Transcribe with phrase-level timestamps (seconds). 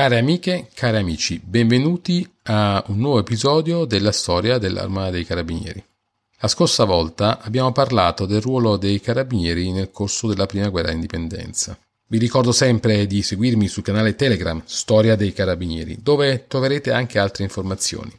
[0.00, 5.84] Care amiche, cari amici, benvenuti a un nuovo episodio della storia dell'Arma dei Carabinieri.
[6.38, 11.78] La scorsa volta abbiamo parlato del ruolo dei carabinieri nel corso della prima guerra d'indipendenza.
[12.06, 17.44] Vi ricordo sempre di seguirmi sul canale Telegram Storia dei Carabinieri, dove troverete anche altre
[17.44, 18.10] informazioni.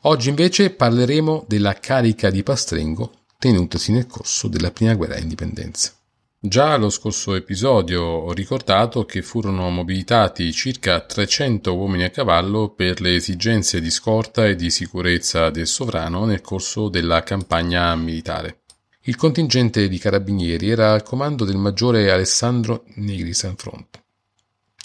[0.00, 5.92] Oggi invece parleremo della carica di Pastrengo tenutasi nel corso della prima guerra d'indipendenza.
[6.40, 13.00] Già allo scorso episodio ho ricordato che furono mobilitati circa 300 uomini a cavallo per
[13.00, 18.60] le esigenze di scorta e di sicurezza del sovrano nel corso della campagna militare.
[19.00, 24.00] Il contingente di carabinieri era al comando del maggiore Alessandro Negri Sanfront,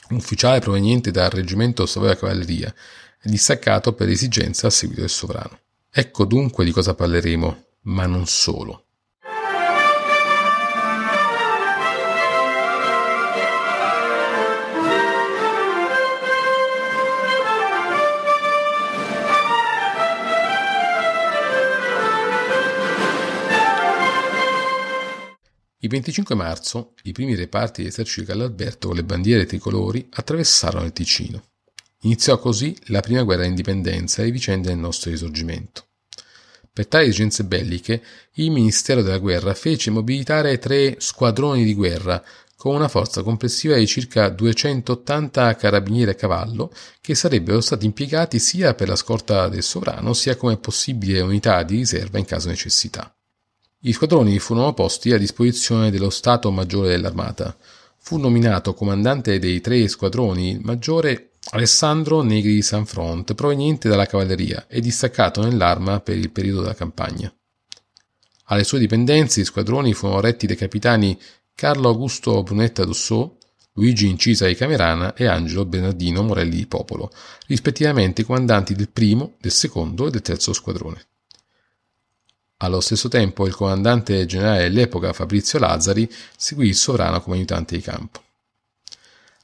[0.09, 2.73] un ufficiale proveniente dal reggimento Savoia Cavalleria
[3.21, 5.59] distaccato per esigenza a seguito del sovrano.
[5.91, 8.85] Ecco dunque di cosa parleremo, ma non solo.
[25.83, 31.43] Il 25 marzo i primi reparti di Carlalberto con le bandiere tricolori attraversarono il Ticino.
[32.03, 35.87] Iniziò così la prima guerra d'indipendenza e le vicende del nostro risorgimento.
[36.71, 38.01] Per tali esigenze belliche,
[38.35, 42.23] il Ministero della Guerra fece mobilitare tre squadroni di guerra
[42.55, 48.73] con una forza complessiva di circa 280 carabinieri a cavallo che sarebbero stati impiegati sia
[48.73, 53.13] per la scorta del sovrano sia come possibile unità di riserva in caso di necessità.
[53.85, 57.53] Gli squadroni furono posti a disposizione dello Stato Maggiore dell'Armata.
[57.97, 64.79] Fu nominato comandante dei tre squadroni il maggiore Alessandro Negri Sanfront, proveniente dalla cavalleria e
[64.79, 67.29] distaccato nell'arma per il periodo della campagna.
[68.45, 71.19] Alle sue dipendenze i squadroni furono retti dai capitani
[71.53, 73.35] Carlo Augusto Brunetta Dossò,
[73.73, 77.11] Luigi Incisa di Camerana e Angelo Bernardino Morelli di Popolo,
[77.47, 81.07] rispettivamente comandanti del primo, del secondo e del terzo squadrone.
[82.63, 87.81] Allo stesso tempo il comandante generale dell'epoca Fabrizio Lazzari seguì il sovrano come aiutante di
[87.81, 88.23] campo.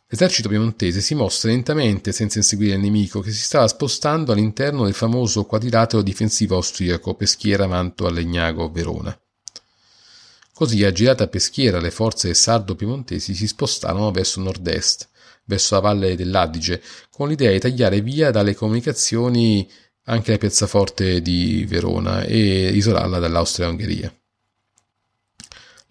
[0.07, 4.93] L'esercito piemontese si mosse lentamente senza inseguire il nemico che si stava spostando all'interno del
[4.93, 9.19] famoso quadrilatero difensivo austriaco Peschiera Manto a Legnago Verona.
[10.53, 15.09] Così, a girata Peschiera, le forze sardo-piemontesi si spostarono verso nord-est,
[15.43, 16.81] verso la valle dell'Adige,
[17.11, 19.69] con l'idea di tagliare via dalle comunicazioni
[20.09, 24.13] anche la piazzaforte di Verona e isolarla dall'Austria-Ungheria.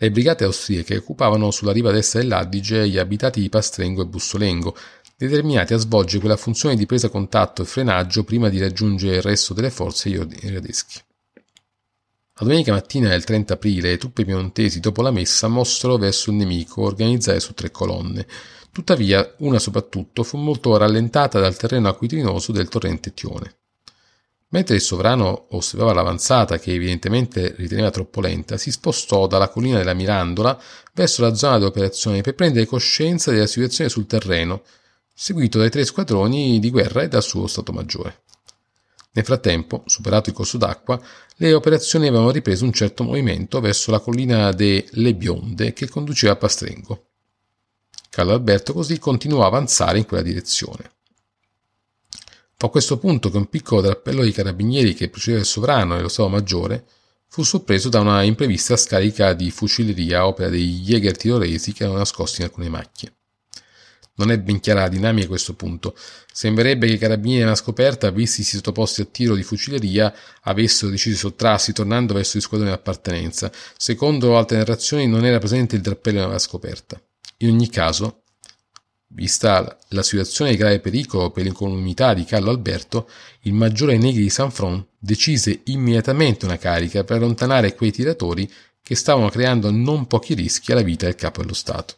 [0.00, 4.76] Le brigate austriache occupavano sulla riva destra dell'Adige gli abitati di Pastrengo e Bussolengo,
[5.16, 9.54] determinati a svolgere quella funzione di presa contatto e frenaggio prima di raggiungere il resto
[9.54, 11.00] delle forze iodeschi.
[12.40, 16.36] La domenica mattina del 30 aprile le truppe piemontesi dopo la messa mossero verso il
[16.36, 18.24] nemico organizzate su tre colonne.
[18.70, 23.56] Tuttavia, una soprattutto fu molto rallentata dal terreno acquitrinoso del torrente Tione.
[24.50, 29.92] Mentre il sovrano osservava l'avanzata, che evidentemente riteneva troppo lenta, si spostò dalla collina della
[29.92, 30.58] Mirandola
[30.94, 34.62] verso la zona di operazione per prendere coscienza della situazione sul terreno,
[35.12, 38.22] seguito dai tre squadroni di guerra e dal suo Stato Maggiore.
[39.12, 40.98] Nel frattempo, superato il corso d'acqua,
[41.36, 46.36] le operazioni avevano ripreso un certo movimento verso la collina delle Bionde che conduceva a
[46.36, 47.04] Pastrengo.
[48.08, 50.92] Carlo Alberto così continuò a avanzare in quella direzione.
[52.60, 56.00] Fu a questo punto che un piccolo drappello di carabinieri che precedeva il sovrano e
[56.00, 56.86] lo Stato Maggiore
[57.28, 62.40] fu sorpreso da una imprevista scarica di fucilleria opera dei Jäger tirolesi che erano nascosti
[62.40, 63.12] in alcune macchie.
[64.16, 65.94] Non è ben chiara la dinamica a questo punto.
[66.32, 71.20] Sembrerebbe che i carabinieri alla scoperta, vistisi sottoposti a tiro di fucilleria, avessero deciso di
[71.20, 73.52] sottrarsi tornando verso gli squadroni di appartenenza.
[73.76, 77.00] Secondo altre narrazioni non era presente il drappello nella scoperta.
[77.36, 78.22] In ogni caso,
[79.10, 83.08] Vista la situazione di grave pericolo per l'incolumità di Carlo Alberto,
[83.42, 88.50] il maggiore Negri di Sanfron decise immediatamente una carica per allontanare quei tiratori
[88.82, 91.94] che stavano creando non pochi rischi alla vita del capo dello Stato.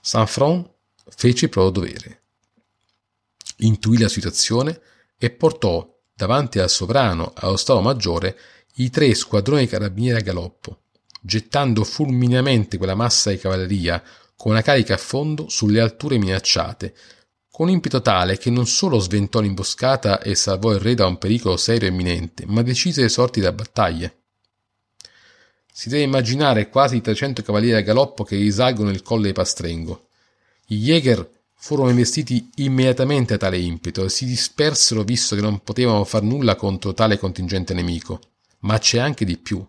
[0.00, 0.68] Sanfron
[1.16, 2.22] fece il proprio dovere.
[3.58, 4.80] Intuì la situazione
[5.18, 8.38] e portò davanti al sovrano e allo Stato Maggiore
[8.76, 10.82] i tre squadroni carabinieri a galoppo,
[11.20, 14.02] gettando fulmineamente quella massa di cavalleria
[14.36, 16.94] con una carica a fondo sulle alture minacciate,
[17.50, 21.56] con impeto tale che non solo sventò l'imboscata e salvò il re da un pericolo
[21.56, 24.12] serio e imminente, ma decise le sorti della battaglia.
[25.72, 30.08] Si deve immaginare quasi 300 cavalieri a galoppo che risalgono il colle di Pastrengo.
[30.66, 36.04] I Jäger furono investiti immediatamente a tale impeto e si dispersero visto che non potevano
[36.04, 38.20] far nulla contro tale contingente nemico.
[38.60, 39.64] Ma c'è anche di più.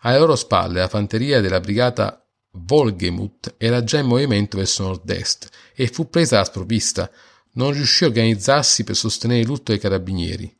[0.00, 2.27] Alle loro spalle la fanteria della brigata
[2.64, 7.10] Volgemut era già in movimento verso nord-est e fu presa alla sprovvista.
[7.52, 10.54] Non riuscì a organizzarsi per sostenere il lutto dei carabinieri.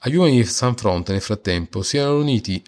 [0.00, 2.62] Agli uomini di San Fronte, nel frattempo, si erano uniti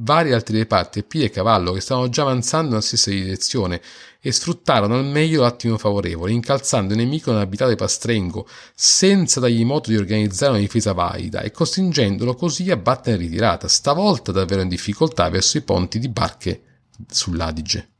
[0.00, 3.80] vari altri reparti e piedi e cavallo che stavano già avanzando nella stessa direzione
[4.20, 9.96] e sfruttarono al meglio l'attimo favorevole, incalzando il nemico nell'abitato Pastrengo, senza dargli modo di
[9.96, 15.28] organizzare una difesa valida e costringendolo così a battere in ritirata, stavolta davvero in difficoltà
[15.30, 16.62] verso i ponti di barche
[17.08, 17.95] sull'Adige.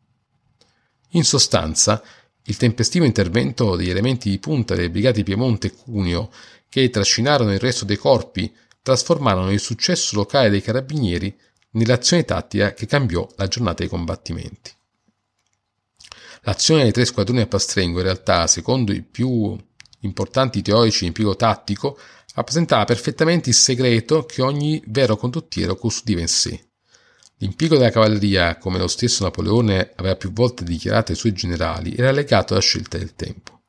[1.17, 2.03] In sostanza,
[2.45, 6.31] il tempestivo intervento degli elementi di punta delle brigate Piemonte e Cuneo,
[6.69, 11.35] che trascinarono il resto dei corpi, trasformarono il successo locale dei carabinieri
[11.71, 14.71] nell'azione tattica che cambiò la giornata dei combattimenti.
[16.43, 19.57] L'azione dei tre squadroni a Pastrengo, in realtà, secondo i più
[20.01, 21.99] importanti teorici di impiego tattico,
[22.35, 26.73] rappresentava perfettamente il segreto che ogni vero condottiero custodiva in sé.
[27.39, 32.11] L'impiego della cavalleria, come lo stesso Napoleone aveva più volte dichiarato ai suoi generali, era
[32.11, 33.61] legato alla scelta del tempo.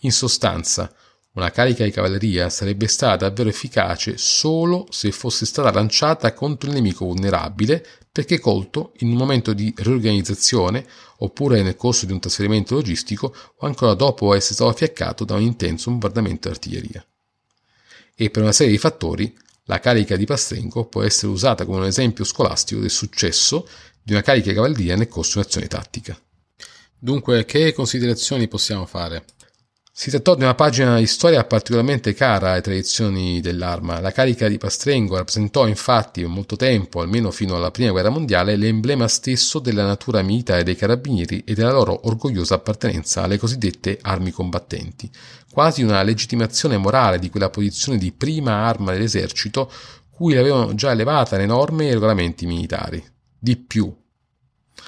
[0.00, 0.94] In sostanza,
[1.32, 6.74] una carica di cavalleria sarebbe stata davvero efficace solo se fosse stata lanciata contro il
[6.74, 10.86] nemico vulnerabile perché colto in un momento di riorganizzazione
[11.18, 15.42] oppure nel corso di un trasferimento logistico o ancora dopo essere stato fiaccato da un
[15.42, 17.04] intenso bombardamento d'artiglieria.
[18.14, 21.86] E per una serie di fattori la carica di Pastrengo può essere usata come un
[21.86, 23.68] esempio scolastico del successo
[24.02, 26.18] di una carica di cavalleria nel corso di un'azione tattica.
[26.98, 29.24] Dunque, che considerazioni possiamo fare?
[29.96, 34.00] Si trattò di una pagina di storia particolarmente cara alle tradizioni dell'arma.
[34.00, 38.56] La carica di Pastrengo rappresentò infatti per molto tempo, almeno fino alla prima guerra mondiale,
[38.56, 44.32] l'emblema stesso della natura militare dei carabinieri e della loro orgogliosa appartenenza alle cosiddette armi
[44.32, 45.08] combattenti,
[45.52, 49.70] quasi una legittimazione morale di quella posizione di prima arma dell'esercito
[50.10, 53.00] cui l'avevano già elevata le norme e i regolamenti militari.
[53.38, 53.96] Di più,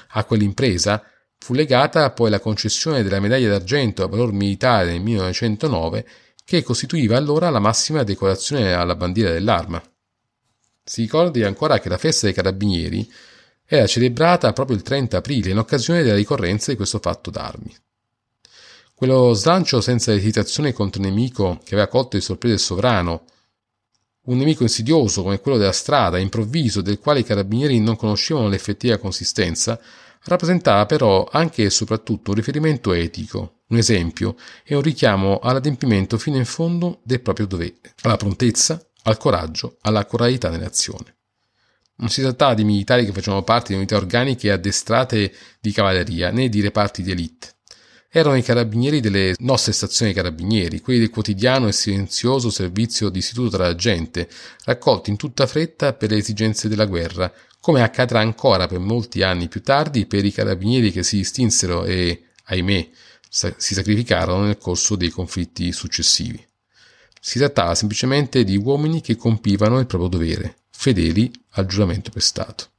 [0.09, 1.01] a quell'impresa
[1.47, 6.05] Fu legata poi la concessione della medaglia d'argento a valor militare nel 1909
[6.43, 9.81] che costituiva allora la massima decorazione alla bandiera dell'arma.
[10.83, 13.09] Si ricordi ancora che la festa dei carabinieri
[13.65, 17.73] era celebrata proprio il 30 aprile in occasione della ricorrenza di questo fatto d'armi.
[18.93, 23.23] Quello slancio senza esitazione contro il nemico che aveva colto di sorpresa il sovrano,
[24.23, 28.97] un nemico insidioso come quello della strada, improvviso, del quale i carabinieri non conoscevano l'effettiva
[28.97, 29.79] consistenza,
[30.27, 36.37] rappresentava però anche e soprattutto un riferimento etico, un esempio e un richiamo all'adempimento fino
[36.37, 41.15] in fondo del proprio dovere, alla prontezza, al coraggio, alla coralità nell'azione.
[41.97, 46.47] Non si trattava di militari che facevano parte di unità organiche addestrate di cavalleria né
[46.47, 47.56] di reparti di elite.
[48.09, 53.57] Erano i carabinieri delle nostre stazioni carabinieri, quelli del quotidiano e silenzioso servizio di istituto
[53.57, 54.29] tra la gente,
[54.63, 59.49] raccolti in tutta fretta per le esigenze della guerra, come accadrà ancora per molti anni
[59.49, 62.89] più tardi per i carabinieri che si distinsero e, ahimè,
[63.29, 66.43] si sacrificarono nel corso dei conflitti successivi.
[67.19, 72.69] Si trattava semplicemente di uomini che compivano il proprio dovere, fedeli al giuramento prestato.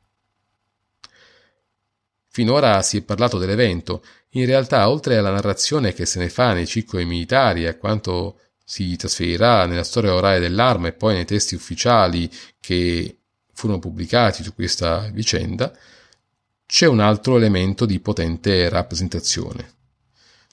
[2.30, 6.66] Finora si è parlato dell'evento, in realtà oltre alla narrazione che se ne fa nei
[6.66, 11.54] circoli militari e a quanto si trasferirà nella storia orale dell'arma e poi nei testi
[11.54, 13.20] ufficiali che
[13.54, 15.74] furono pubblicati su questa vicenda,
[16.66, 19.76] c'è un altro elemento di potente rappresentazione.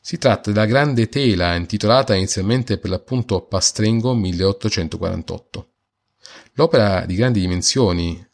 [0.01, 5.69] Si tratta della grande tela intitolata inizialmente per l'appunto Pastrengo 1848.
[6.53, 8.25] L'opera di grandi dimensioni,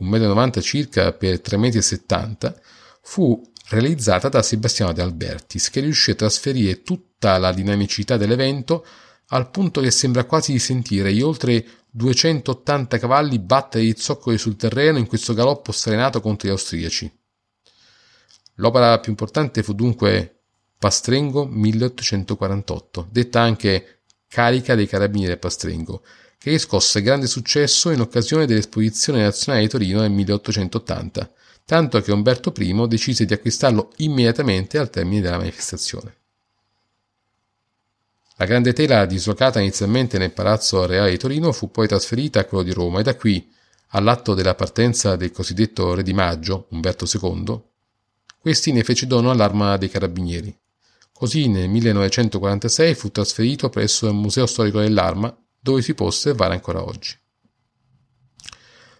[0.00, 2.54] 1,90 m circa per 3,70 m,
[3.02, 8.86] fu realizzata da Sebastiano De Albertis, che riuscì a trasferire tutta la dinamicità dell'evento
[9.30, 14.56] al punto che sembra quasi di sentire gli oltre 280 cavalli battere i zoccoli sul
[14.56, 17.10] terreno in questo galoppo strenato contro gli austriaci.
[18.56, 20.42] L'opera più importante fu dunque
[20.78, 26.02] Pastrengo 1848, detta anche Carica dei Carabinieri Pastrengo,
[26.38, 31.32] che riscosse grande successo in occasione dell'Esposizione Nazionale di Torino nel 1880,
[31.66, 36.14] tanto che Umberto I decise di acquistarlo immediatamente al termine della manifestazione.
[38.36, 42.62] La grande tela, dislocata inizialmente nel Palazzo Reale di Torino, fu poi trasferita a quello
[42.62, 43.52] di Roma e da qui,
[43.88, 47.60] all'atto della partenza del cosiddetto Re di Maggio, Umberto II,
[48.38, 50.56] questi ne fece dono all'arma dei carabinieri.
[51.12, 56.84] Così nel 1946 fu trasferito presso il Museo Storico dell'Arma, dove si può osservare ancora
[56.84, 57.18] oggi.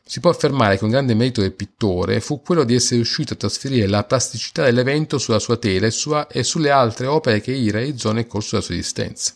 [0.08, 3.36] Si può affermare che un grande merito del pittore fu quello di essere riuscito a
[3.36, 7.72] trasferire la plasticità dell'evento sulla sua tela e, sua, e sulle altre opere che egli
[7.72, 9.34] realizzò nel corso della sua esistenza.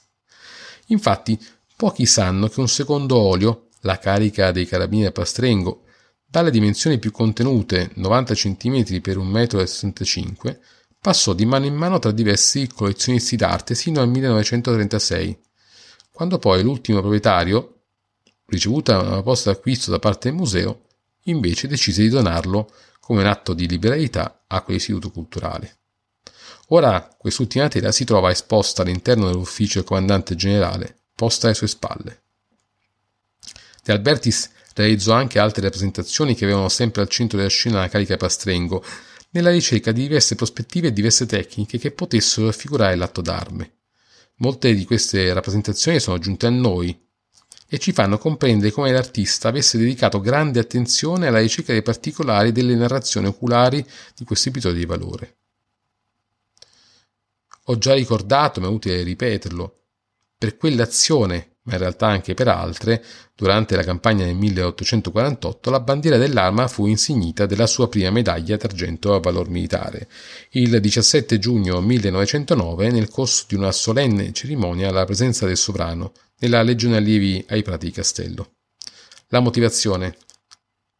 [0.86, 1.36] Infatti,
[1.74, 5.86] pochi sanno che un secondo olio, la carica dei carabinieri a Pastrengo,
[6.24, 10.58] dalle dimensioni più contenute 90 cm per 1,65 m
[11.00, 15.36] passò di mano in mano tra diversi collezionisti d'arte sino al 1936,
[16.12, 17.79] quando poi l'ultimo proprietario,
[18.50, 20.86] ricevuta una proposta d'acquisto da parte del museo,
[21.24, 25.78] invece decise di donarlo come un atto di liberalità a quell'istituto culturale.
[26.68, 32.22] Ora quest'ultima tela si trova esposta all'interno dell'ufficio del comandante generale, posta alle sue spalle.
[33.82, 38.16] De Albertis realizzò anche altre rappresentazioni che avevano sempre al centro della scena la carica
[38.16, 38.84] Pastrengo,
[39.30, 43.78] nella ricerca di diverse prospettive e diverse tecniche che potessero raffigurare l'atto d'arme.
[44.36, 47.08] Molte di queste rappresentazioni sono giunte a noi
[47.72, 52.74] e ci fanno comprendere come l'artista avesse dedicato grande attenzione alla ricerca dei particolari delle
[52.74, 53.86] narrazioni oculari
[54.16, 55.36] di questo episodio di valore.
[57.66, 59.82] Ho già ricordato, ma è utile ripeterlo,
[60.36, 66.16] per quell'azione ma in realtà anche per altre, durante la campagna del 1848 la bandiera
[66.16, 70.08] dell'arma fu insignita della sua prima medaglia d'argento a valor militare,
[70.52, 76.62] il 17 giugno 1909 nel corso di una solenne cerimonia alla presenza del sovrano nella
[76.62, 78.54] Legione Allievi ai Prati di Castello.
[79.28, 80.16] La motivazione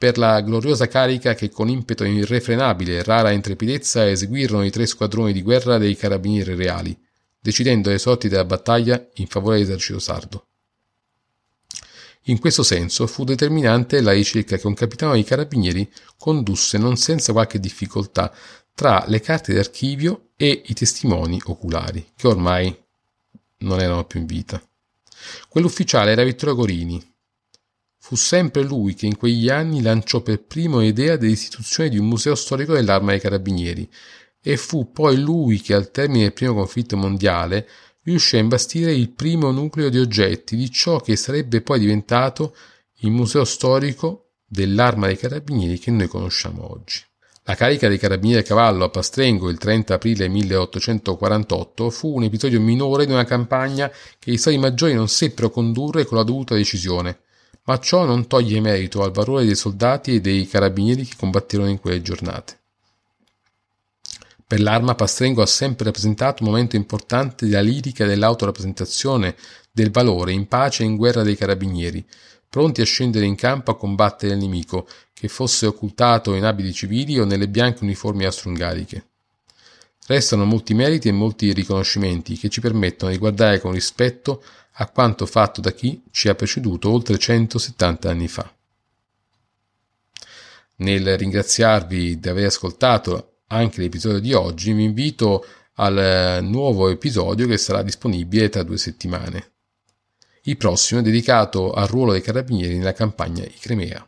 [0.01, 5.31] per la gloriosa carica che con impeto irrefrenabile e rara intrepidezza eseguirono i tre squadroni
[5.31, 6.99] di guerra dei carabinieri reali,
[7.39, 10.47] decidendo le sorti della battaglia in favore dell'esercito sardo.
[12.25, 17.33] In questo senso fu determinante la ricerca che un capitano dei carabinieri condusse non senza
[17.33, 18.33] qualche difficoltà
[18.75, 22.75] tra le carte d'archivio e i testimoni oculari, che ormai
[23.59, 24.63] non erano più in vita.
[25.49, 27.15] Quell'ufficiale era Vittorio Gorini.
[27.99, 32.35] Fu sempre lui che in quegli anni lanciò per primo l'idea dell'istituzione di un museo
[32.35, 33.89] storico dell'arma dei carabinieri
[34.43, 37.69] e fu poi lui che al termine del primo conflitto mondiale
[38.03, 42.57] riuscì a imbastire il primo nucleo di oggetti di ciò che sarebbe poi diventato
[43.01, 47.03] il museo storico dell'arma dei carabinieri che noi conosciamo oggi.
[47.51, 52.61] La carica dei carabinieri a cavallo a Pastrengo il 30 aprile 1848 fu un episodio
[52.61, 53.91] minore di una campagna
[54.21, 57.23] che i stati maggiori non seppero condurre con la dovuta decisione,
[57.65, 61.81] ma ciò non toglie merito al valore dei soldati e dei carabinieri che combatterono in
[61.81, 62.59] quelle giornate.
[64.47, 69.35] Per l'arma Pastrengo ha sempre rappresentato un momento importante della lirica e dell'autorappresentazione
[69.73, 72.07] del valore in pace e in guerra dei carabinieri,
[72.51, 77.19] pronti a scendere in campo a combattere il nemico, che fosse occultato in abiti civili
[77.19, 79.05] o nelle bianche uniformi austro-ungariche.
[80.07, 84.43] Restano molti meriti e molti riconoscimenti che ci permettono di guardare con rispetto
[84.73, 88.53] a quanto fatto da chi ci ha preceduto oltre 170 anni fa.
[90.77, 97.47] Nel ringraziarvi di aver ascoltato anche l'episodio di oggi, vi invito al eh, nuovo episodio
[97.47, 99.50] che sarà disponibile tra due settimane.
[100.45, 104.07] Il prossimo è dedicato al ruolo dei carabinieri nella campagna di Crimea.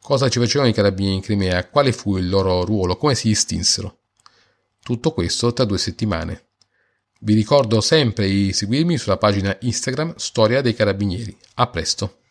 [0.00, 1.68] Cosa ci facevano i carabinieri in Crimea?
[1.68, 2.96] Quale fu il loro ruolo?
[2.96, 3.98] Come si distinsero?
[4.82, 6.46] Tutto questo tra due settimane.
[7.20, 11.36] Vi ricordo sempre di seguirmi sulla pagina Instagram Storia dei Carabinieri.
[11.54, 12.21] A presto!